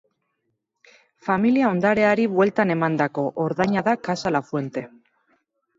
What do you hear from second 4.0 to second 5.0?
Casa Lafuente.